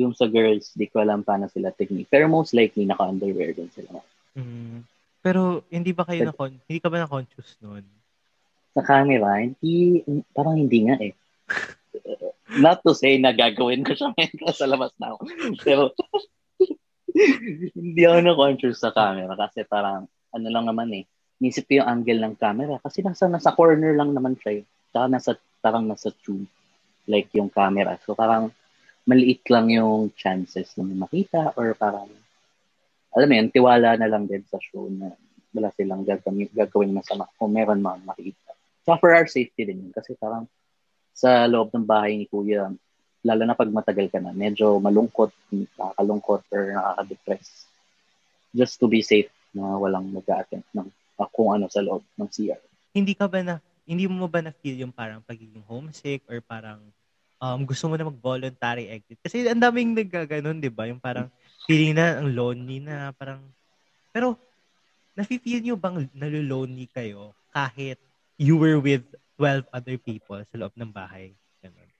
[0.00, 2.08] Yung sa girls, di ko alam paano sila technique.
[2.08, 4.00] Pero most likely, naka-underwear din sila.
[4.32, 4.88] Mm.
[5.20, 7.84] Pero, hindi ba kayo na, hindi ka ba na-conscious nun?
[8.72, 10.00] Sa camera, hindi,
[10.32, 11.12] parang hindi nga eh.
[12.64, 15.20] Not to say na gagawin ko siya ngayon sa labas na ako.
[15.64, 15.82] Pero,
[17.76, 21.04] hindi ako na-conscious sa camera kasi parang ano lang naman eh.
[21.42, 24.64] Nisip ko yung angle ng camera kasi nasa, nasa corner lang naman siya eh.
[24.92, 25.30] Tsaka nasa,
[25.60, 26.48] parang nasa tube
[27.08, 28.00] like yung camera.
[28.04, 28.54] So parang
[29.04, 32.08] maliit lang yung chances na makita or parang
[33.12, 35.12] alam mo yun, tiwala na lang din sa show na
[35.52, 38.51] wala silang gagawin, gagawin masama kung meron man makita.
[38.82, 40.50] So for our safety din yun kasi parang
[41.12, 42.72] sa loob ng bahay ni Kuya,
[43.22, 47.70] lalo na pag matagal ka na, medyo malungkot, nakakalungkot or nakaka-depress.
[48.52, 50.88] Just to be safe na walang mag-a-attempt ng
[51.20, 52.60] uh, kung ano sa loob ng CR.
[52.92, 53.54] Hindi ka ba na,
[53.86, 56.82] hindi mo ba na-feel yung parang pagiging homesick or parang
[57.38, 59.22] um, gusto mo na mag-voluntary exit?
[59.22, 60.90] Kasi ang daming nagkaganon, di ba?
[60.90, 61.30] Yung parang
[61.64, 63.38] feeling na ang lonely na parang,
[64.10, 64.34] pero
[65.14, 68.00] nafe-feel nyo bang nalulonely kayo kahit
[68.42, 69.06] you were with
[69.38, 71.38] 12 other people sa loob ng bahay?
[71.62, 71.90] Ganun.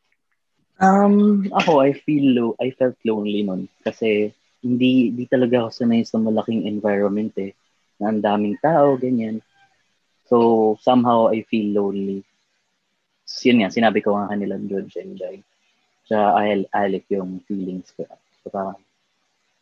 [0.82, 1.16] Um,
[1.54, 2.50] ako, I feel low.
[2.58, 3.70] I felt lonely nun.
[3.86, 4.34] Kasi
[4.66, 7.54] hindi, hindi talaga ako sanay sa malaking environment eh.
[8.02, 9.38] Na ang daming tao, ganyan.
[10.26, 12.26] So, somehow I feel lonely.
[13.22, 15.38] So, yun nga, sinabi ko nga kanila George and Jai.
[16.10, 18.02] Siya, I, alik yung feelings ko.
[18.42, 18.82] So, parang,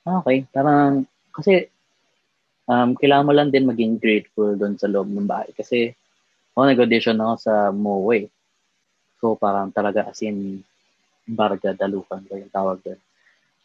[0.08, 1.04] ah, okay, parang,
[1.36, 1.68] kasi
[2.64, 5.52] um, kailangan mo lang din maging grateful doon sa loob ng bahay.
[5.52, 5.92] Kasi
[6.60, 8.28] ako nag-audition ako sa MOE.
[9.16, 10.60] So parang talaga as in
[11.24, 13.00] barga dalukan ko yung tawag doon.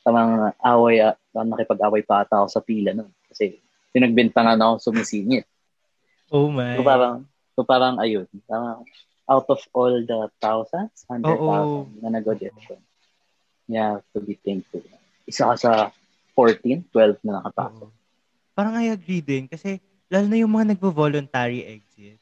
[0.05, 3.11] Parang away, uh, nakipag-away pa ata ako sa pila nun.
[3.27, 3.59] Kasi
[3.91, 5.43] pinagbintangan ako sumisingit.
[6.29, 6.77] Oh my.
[6.77, 7.15] So parang,
[7.57, 8.29] so parang ayun.
[8.47, 8.85] Parang
[9.25, 12.79] out of all the thousands, hundred thousand na nag-audition,
[13.73, 14.85] have to be thankful.
[15.25, 15.71] Isa ka sa
[16.37, 17.89] 14, 12 na nakapasok.
[17.89, 18.03] Oo
[18.55, 22.17] parang I agree din kasi lalo na yung mga nagvo-voluntary exit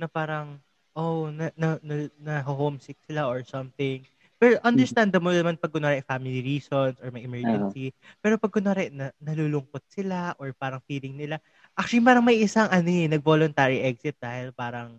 [0.00, 0.56] na parang
[0.96, 4.00] oh na na, na, na homesick sila or something.
[4.40, 7.92] Pero understandable naman pag kunwari family reasons or may emergency.
[7.92, 8.16] Uh-huh.
[8.24, 11.36] Pero pag kunwari na, nalulungkot sila or parang feeling nila,
[11.76, 14.96] actually parang may isang ano eh, nag-voluntary exit dahil parang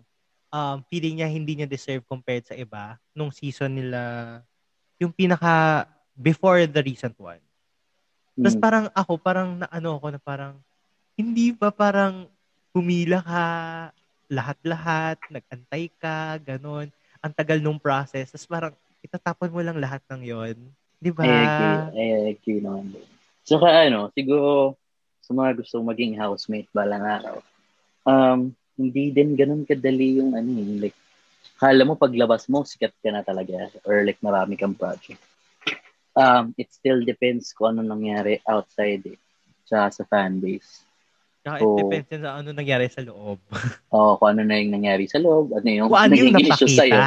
[0.54, 4.00] um, feeling niya hindi niya deserve compared sa iba nung season nila,
[5.02, 7.42] yung pinaka before the recent one.
[8.38, 8.62] Tapos mm.
[8.62, 10.54] parang ako, parang naano ako na parang,
[11.18, 12.30] hindi ba parang
[12.70, 13.44] pumila ka
[14.32, 16.88] lahat-lahat, nagantay ka, ganon.
[17.20, 18.32] Ang tagal nung process.
[18.32, 20.56] Tapos parang itatapon mo lang lahat ng yon
[20.96, 21.28] Di ba?
[21.28, 21.78] I agree.
[21.92, 23.04] I agree naman.
[23.44, 24.74] Saka ano, siguro
[25.20, 27.36] sa mga gusto maging housemate balang araw,
[28.08, 28.48] um,
[28.80, 30.98] hindi din ganun kadali yung ano eh, like,
[31.60, 35.20] kala mo paglabas mo, sikat ka na talaga or like marami kang project
[36.16, 39.18] um, it still depends kung ano nangyari outside eh,
[39.64, 40.84] sa, sa fan base.
[41.42, 43.42] Saka so, it depends sa ano nangyari sa loob.
[43.94, 46.70] Oo, oh, kung ano na yung nangyari sa loob, ano yung kung ano yung napakita.
[46.70, 47.00] Sa'yo,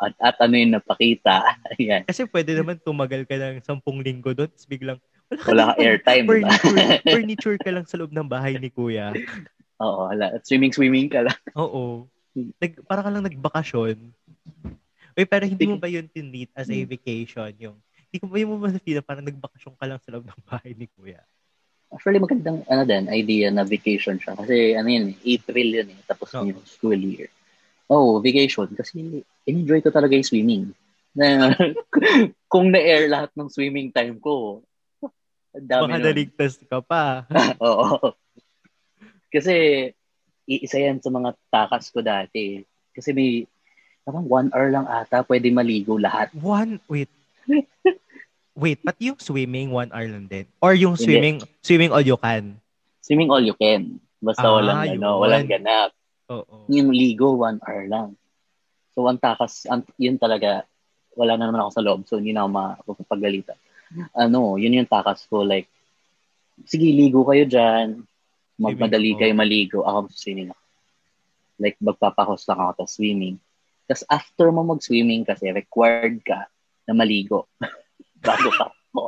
[0.00, 1.34] at, at ano yung napakita.
[1.78, 2.02] Ayan.
[2.02, 4.98] Kasi pwede naman tumagal ka ng sampung linggo doon, tapos biglang,
[5.30, 6.26] wala, wala ka airtime.
[6.26, 6.98] Furniture, diba?
[7.14, 9.14] furniture ka lang sa loob ng bahay ni kuya.
[9.78, 10.34] Oo, wala.
[10.34, 11.38] At swimming-swimming ka lang.
[11.54, 12.10] Oo.
[12.34, 13.96] Nag, para ka lang nagbakasyon.
[15.14, 16.90] Uy, pero hindi mo ba yun tinreat as a hmm.
[16.90, 17.50] vacation?
[17.62, 17.76] Yung
[18.10, 20.90] hindi ko ba yung mo feel parang nagbakasyon ka lang sa loob ng bahay ni
[20.90, 21.22] Kuya?
[21.90, 24.38] Actually, magandang ano din, idea na vacation siya.
[24.38, 26.00] Kasi ano yun, April yun eh.
[26.06, 26.46] Tapos oh.
[26.46, 27.26] yung school year.
[27.90, 28.70] Oh, vacation.
[28.70, 30.64] Kasi enjoy ko talaga yung swimming.
[31.18, 31.50] Na,
[32.52, 34.62] kung na-air lahat ng swimming time ko,
[35.50, 37.26] dami Baka naligtas ka pa.
[37.58, 38.14] Oo.
[39.30, 39.86] Kasi
[40.46, 42.62] isa yan sa mga takas ko dati.
[42.94, 43.46] Kasi may
[44.06, 46.30] parang one hour lang ata pwede maligo lahat.
[46.38, 46.78] One?
[46.86, 47.10] Wait.
[48.60, 50.44] Wait, but yung swimming, one hour lang din?
[50.60, 51.64] Or yung swimming, Hindi.
[51.64, 52.60] swimming all you can?
[53.00, 53.96] Swimming all you can.
[54.20, 55.00] Basta ah, walang, yun.
[55.00, 55.96] ano, walang ganap.
[56.28, 56.68] Oo.
[56.68, 58.20] Yung ligo, one hour lang.
[58.92, 60.68] So, ang takas, ang, yun talaga,
[61.16, 63.56] wala na naman ako sa loob, so hindi na ako mapapagalitan.
[64.12, 65.72] Ano, yun yung takas ko, like,
[66.68, 68.04] sige, ligo kayo dyan,
[68.60, 70.64] magmadali kayo maligo, ako swimming ako.
[71.56, 73.40] Like, magpapahos lang ako sa swimming.
[73.88, 76.44] Tapos after mo mag-swimming kasi, required ka
[76.84, 77.48] na maligo.
[78.20, 79.02] Bago ka po.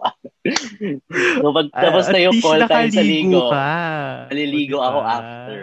[1.38, 3.70] so, pag ah, tapos na yung call time sa ligo, ka.
[4.30, 5.58] maliligo ako after.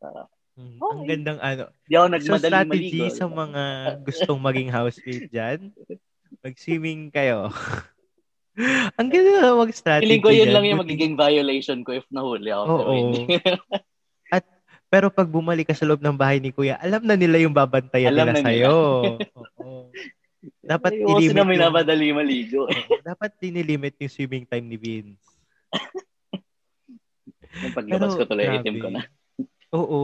[0.00, 0.26] Uh,
[0.58, 0.90] okay.
[0.90, 1.64] Ang gandang ano.
[1.86, 3.16] Di ako nagmadaling so, strategy maligo.
[3.16, 3.62] sa mga
[4.04, 5.58] gustong maging housemate dyan,
[6.42, 7.48] mag-swimming kayo.
[9.00, 10.52] Ang ganda na mag-strategy Feeling ko yun dyan.
[10.52, 12.64] lang yung magiging violation ko if nahuli ako.
[12.68, 12.94] Oo.
[14.34, 14.44] At,
[14.90, 18.12] pero pag bumalik ka sa loob ng bahay ni Kuya, alam na nila yung babantayan
[18.12, 18.76] alam nila na sa'yo.
[19.64, 19.88] Oo
[20.64, 22.64] dapat Ay, i-limit na may namadali maligo.
[23.04, 25.24] dapat dinilimit yung swimming time ni Vince.
[27.60, 29.02] Yung paglabas ko tuloy, itim ko na.
[29.78, 30.02] Oo.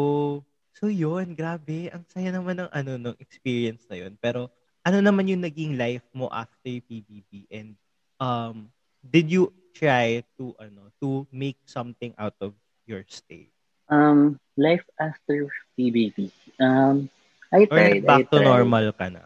[0.77, 1.89] So yun, grabe.
[1.89, 4.13] Ang saya naman ng ano ng experience na yun.
[4.21, 4.53] Pero
[4.85, 7.75] ano naman yung naging life mo after PBB and
[8.21, 8.69] um
[9.01, 12.53] did you try to ano to make something out of
[12.85, 13.49] your stay?
[13.87, 15.47] Um, life after
[15.79, 16.29] PBB.
[16.59, 17.07] Um,
[17.55, 18.03] I Or tried.
[18.03, 18.51] back I to tried.
[18.51, 19.23] normal ka na?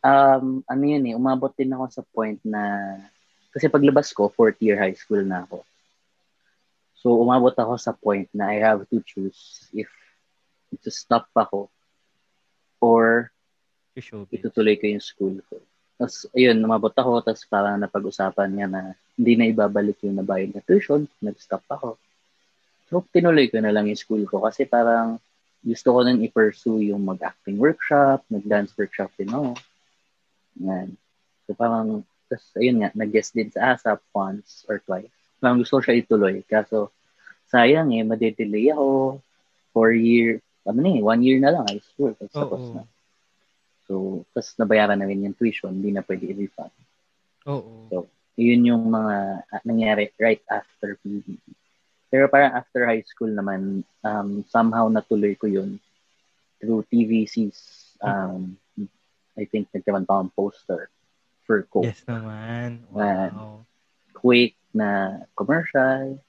[0.00, 2.96] Um, ano yun eh, umabot din ako sa point na,
[3.52, 5.60] kasi paglabas ko, fourth year high school na ako.
[7.00, 9.88] So, umabot ako sa point na I have to choose if
[10.84, 11.68] to stop ako
[12.80, 13.28] or
[14.32, 15.60] itutuloy ko yung school ko.
[16.00, 18.80] Tapos, ayun, umabot ako, tapos parang napag-usapan niya na
[19.20, 22.00] hindi na ibabalik yung nabayad na tuition, nag-stop ako.
[22.88, 25.20] So, tinuloy ko na lang yung school ko kasi parang
[25.60, 29.60] gusto ko nang i-pursue yung mag-acting workshop, mag-dance workshop din ako.
[30.60, 30.94] Yan.
[31.46, 35.10] So, parang, tapos, ayun nga, nag-guest din sa ASAP once or twice.
[35.40, 36.44] Parang gusto ko siya ituloy.
[36.44, 36.92] Kaso,
[37.50, 39.18] sayang eh, madedelay ako.
[39.74, 42.14] Four year, ano na eh, one year na lang high school.
[42.14, 42.74] Tapos, tapos Oo.
[42.76, 42.82] na.
[43.90, 43.94] So,
[44.30, 46.70] tapos nabayaran namin yung tuition, hindi na pwede i-refund.
[47.50, 48.06] Oo.
[48.38, 49.16] Yun yung mga
[49.50, 51.42] ah, nangyari right after PBB.
[52.10, 55.82] Pero parang after high school naman, um, somehow natuloy ko yun
[56.62, 58.54] through TVC's, um,
[59.40, 60.92] I think nagkaroon pa akong poster
[61.48, 61.88] for Coke.
[61.88, 62.84] Yes naman.
[62.92, 63.32] Man.
[63.32, 63.64] Wow.
[64.12, 66.20] Quake na commercial.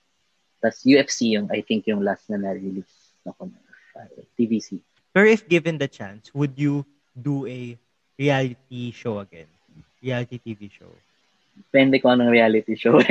[0.63, 4.07] Tapos UFC yung, I think yung last na na-release na commercial.
[4.39, 4.79] TVC.
[5.11, 7.75] Pero if given the chance, would you do a
[8.15, 9.51] reality show again?
[9.99, 10.87] Reality TV show?
[11.67, 12.95] Depende ko anong reality show.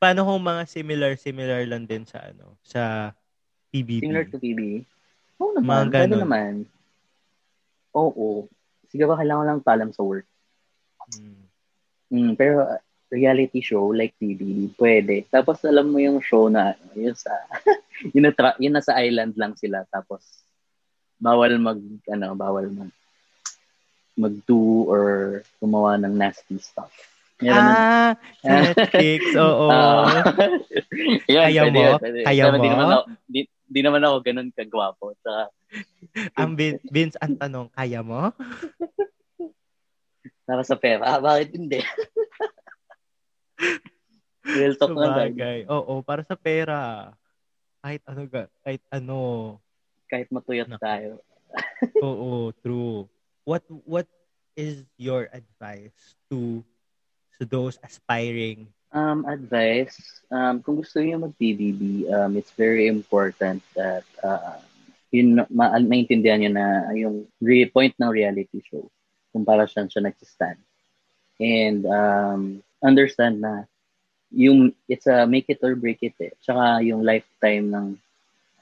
[0.00, 3.12] Paano kung mga similar-similar lang din sa ano, sa
[3.70, 4.00] PBB?
[4.08, 4.88] Similar to PBB.
[5.38, 6.22] Oo Mga naman, pwede ganon.
[6.22, 6.52] naman.
[7.92, 8.48] Oo.
[8.86, 10.26] Siguro kailangan lang palam sa work.
[11.12, 11.42] Mm.
[12.06, 15.26] Mm, pero uh, reality show like PBB, pwede.
[15.26, 17.30] Tapos alam mo yung show na ano, yun sa
[18.14, 20.22] yun, na tra- yun nasa island lang sila tapos
[21.16, 22.90] bawal mag ano, bawal mag
[24.14, 25.02] mag-do or
[25.56, 26.88] gumawa ng nasty stuff.
[27.36, 29.68] Meron Ah, sa Netflix, oo.
[29.70, 30.08] Ah.
[31.28, 31.84] Yun, Kaya pwede mo?
[31.84, 32.18] yun, pwede.
[32.24, 32.72] Kaya Pero Di mo?
[32.72, 35.12] naman ako, di, di naman ako ganun kagwapo.
[35.20, 35.50] Saka,
[36.40, 38.30] ang Vin- Vince, ang tanong, kaya mo?
[40.46, 41.82] saka sa pera, ah, bakit hindi?
[44.46, 45.26] Real talk na.
[45.26, 45.66] Sabagay.
[45.66, 47.10] Oo, para sa pera.
[47.82, 48.20] Kahit ano,
[48.62, 49.18] kahit ano.
[50.06, 50.82] Kahit matuyot Naku.
[50.82, 51.10] tayo.
[52.06, 53.10] Oo, true.
[53.42, 54.06] What what
[54.54, 56.62] is your advice to
[57.38, 58.70] to those aspiring?
[58.96, 64.56] Um, advice, um, kung gusto niyo mag-BBB, um, it's very important that uh,
[65.12, 68.88] yun, ma- maintindihan niyo na yung re- point ng reality show
[69.36, 70.56] kung para saan siya nagsistand.
[71.36, 73.68] And um, understand na
[74.32, 76.32] yung it's a make it or break it eh.
[76.40, 77.86] Tsaka yung lifetime ng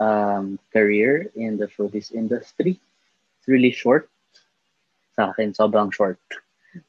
[0.02, 2.82] um, career in the showbiz industry.
[3.38, 4.10] It's really short.
[5.14, 6.18] Sa akin, sobrang short.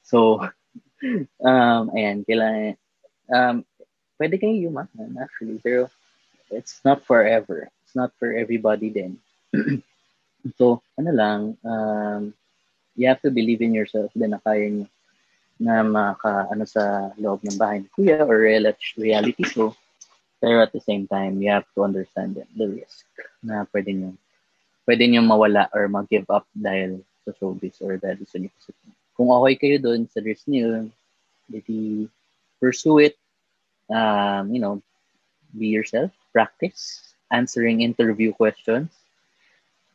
[0.01, 0.41] So,
[1.45, 2.81] um, ayan, kailangan,
[3.31, 3.65] um,
[4.17, 5.89] pwede kayong yumaman actually, pero
[6.51, 7.69] it's not forever.
[7.83, 9.17] It's not for everybody then.
[10.57, 12.33] so, ano lang, um,
[12.95, 14.88] you have to believe in yourself din na kaya nyo
[15.55, 19.71] na maka, ano sa loob ng bahay ni kuya or real- reality show.
[20.43, 23.07] Pero at the same time, you have to understand the, risk
[23.39, 24.11] na pwede nyo,
[24.83, 28.51] pwede nyo mawala or mag-give up dahil sa showbiz or dahil sa inyo.
[29.15, 30.91] Kung okay kayo doon sa risk niyo,
[31.47, 32.11] maybe
[32.65, 33.15] pursue it.
[33.93, 34.82] Um, you know,
[35.54, 38.89] be yourself, practice, answering interview questions.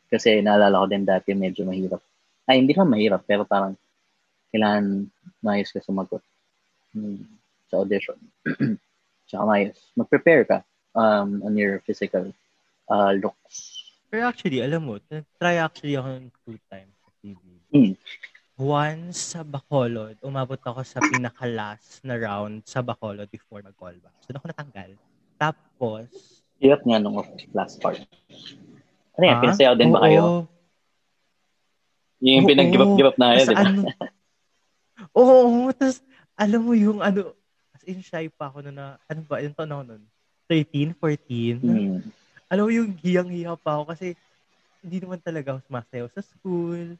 [0.07, 1.99] Kasi naalala ko din dati medyo mahirap.
[2.47, 3.75] Ay, hindi naman mahirap, pero parang
[4.55, 5.11] kailangan
[5.43, 6.23] maayos ka sumagot
[6.95, 7.27] hmm,
[7.67, 8.15] sa audition.
[9.27, 9.75] Tsaka maayos.
[9.99, 10.57] Mag-prepare ka
[10.95, 12.31] um, on your physical
[12.87, 13.91] uh, looks.
[14.11, 14.99] Pero actually, alam mo,
[15.39, 17.39] try actually ako ng two times sa TV.
[17.71, 17.95] Mm.
[18.61, 24.13] Once sa Bacolod, umabot ako sa pinaka-last na round sa Bacolod before mag-callback.
[24.21, 24.91] So, doon ako natanggal.
[25.41, 26.05] Tapos,
[26.61, 27.17] Hirap nga nung
[27.57, 27.97] last part.
[29.17, 29.33] Ano yan?
[29.33, 30.05] ah, Pinasayaw din ba oo.
[30.05, 30.21] kayo?
[32.21, 32.49] Yung Oo.
[32.53, 33.61] pinag-give up, give up na kayo, di ba?
[33.65, 33.81] ano,
[35.17, 35.97] oo, tapos,
[36.37, 37.33] alam mo yung ano,
[37.73, 40.03] as in shy pa ako na, na ano ba, yung taon ako nun?
[40.45, 41.57] 13, 14?
[41.65, 41.97] Hmm.
[42.45, 44.13] Alam mo yung hiyang-hiya pa ako kasi
[44.85, 46.93] hindi naman talaga ako sumasayaw sa school.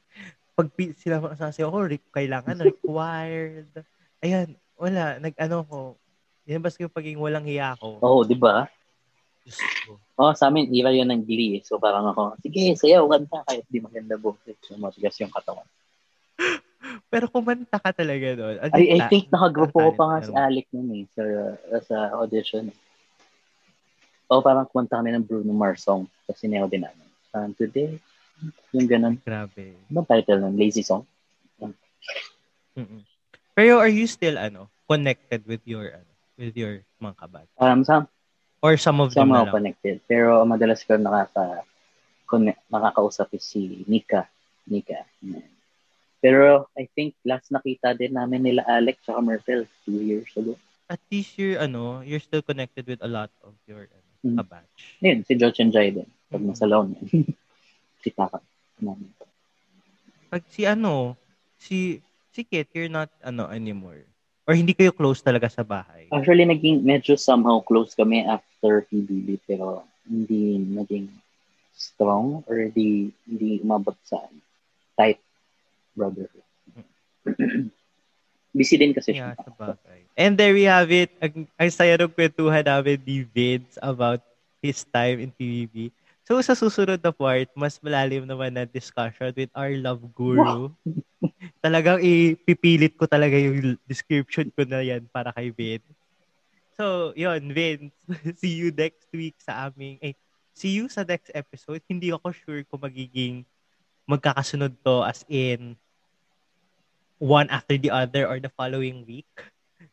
[0.61, 3.71] Pag sila sumasayaw ako, re- kailangan required.
[4.21, 5.79] Ayan, wala, nag-ano ko,
[6.45, 8.01] yan basta yung pagiging walang hiya ako.
[8.01, 8.69] Oo, di ba?
[9.89, 9.97] Ko.
[10.21, 11.65] Oh, sa amin, ira yun ng glee.
[11.65, 14.53] So parang ako, sige, sayaw, kanta kahit di maganda boses.
[14.61, 15.65] So matigas yung katawan.
[17.11, 18.55] Pero kumanta ka talaga doon.
[18.61, 20.45] Ang I, I think nakagrupo ko pa nga si meron.
[20.45, 21.23] Alec nun eh, sa,
[21.81, 22.69] sa audition.
[24.29, 26.05] O parang kumanta kami ng Bruno Mars song.
[26.29, 27.09] Tapos sinayaw din namin.
[27.33, 27.97] Um, today,
[28.73, 29.15] yung ganun.
[29.21, 29.75] Grabe.
[29.89, 30.55] Anong title nun?
[30.57, 31.05] Lazy song?
[32.71, 33.03] Mm-mm.
[33.51, 37.47] Pero are you still ano connected with your ano, with your mga kabat?
[37.59, 38.07] Um, some,
[38.61, 39.99] Or some of them na connected.
[40.05, 41.65] Pero madalas ko nakaka,
[42.29, 44.29] connect, nakakausap si Nika.
[44.69, 45.01] Nika.
[46.21, 50.53] Pero I think last nakita din namin nila Alex at Myrtle two years ago.
[50.87, 54.37] At least you're ano, you're still connected with a lot of your ano, Mm.
[54.37, 54.77] kabatch.
[55.01, 56.05] Yun, si Joch and Jai din.
[56.29, 56.53] Pag Mm.
[56.53, 57.09] nasa laon yan.
[58.01, 58.39] Kita ka.
[58.79, 59.07] namin.
[60.27, 61.13] Pag si ano,
[61.55, 64.01] si si Kit, you're not ano anymore.
[64.43, 66.09] Or hindi kayo close talaga sa bahay.
[66.09, 71.07] Actually, naging medyo somehow close kami after PBB pero hindi naging
[71.71, 74.17] strong or di, hindi umabot sa
[74.97, 75.21] tight
[75.93, 76.43] brotherhood.
[78.51, 79.45] Busy din kasi Yeah, siya.
[79.47, 79.99] sa bagay.
[80.17, 81.13] And there we have it.
[81.23, 84.19] Ang, ang saya ng kwentuhan namin ni Vince about
[84.59, 85.93] his time in PBB.
[86.31, 90.71] So sa susunod na part, mas malalim naman na discussion with our love guru.
[91.59, 95.91] Talagang ipipilit ko talaga yung description ko na yan para kay Vince.
[96.79, 97.91] So, yun, Vince.
[98.39, 100.15] see you next week sa aming, eh,
[100.55, 101.83] see you sa next episode.
[101.91, 103.43] Hindi ako sure kung magiging
[104.07, 105.75] magkakasunod to as in
[107.19, 109.27] one after the other or the following week.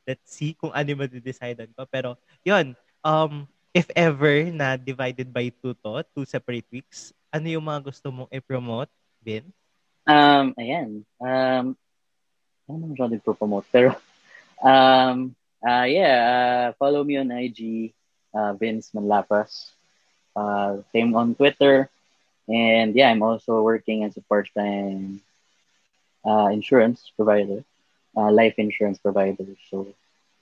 [0.06, 1.82] Let's see kung ano yung madidecidean ko.
[1.90, 2.14] Pero,
[2.46, 7.86] yun, um, if ever na divided by two to, two separate weeks, ano yung mga
[7.86, 8.90] gusto mong i-promote,
[9.22, 9.46] Vin?
[10.02, 11.06] Um, ayan.
[11.22, 11.78] Um,
[12.66, 13.94] ano naman siya promote Pero,
[14.58, 15.30] um,
[15.62, 17.94] uh, yeah, uh, follow me on IG,
[18.34, 19.70] uh, Vince Manlapas.
[20.34, 21.86] Uh, same on Twitter.
[22.50, 25.22] And yeah, I'm also working as a part-time
[26.26, 27.62] uh, insurance provider,
[28.16, 29.46] uh, life insurance provider.
[29.70, 29.94] So,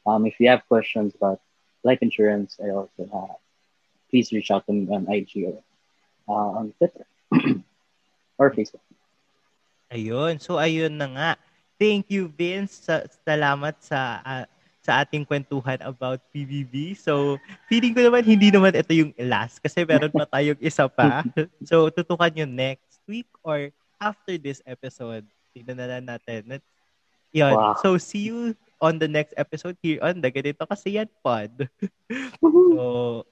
[0.07, 1.41] um, if you have questions about
[1.87, 3.39] life insurance, I also uh,
[4.11, 5.62] please reach out to me on IG or
[6.26, 7.07] uh, on Twitter
[8.39, 8.82] or Facebook.
[9.95, 10.43] Ayun.
[10.43, 11.30] So, ayun na nga.
[11.78, 12.91] Thank you, Vince.
[12.91, 14.45] Sa, salamat sa ah,
[14.82, 16.95] sa ating kwentuhan about PBB.
[16.95, 17.39] So,
[17.70, 21.26] feeling ko naman hindi naman ito yung last kasi meron pa tayong isa pa.
[21.66, 25.26] So, tutukan nyo next week or after this episode.
[25.55, 26.62] Tignan na lang natin.
[27.34, 27.55] Yun.
[27.55, 27.74] Wow.
[27.82, 31.68] So, see you on the next episode here on the Ganito Kasi Yan Pod.
[32.43, 33.24] so,